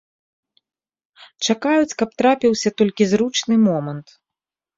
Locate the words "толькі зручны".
2.83-3.55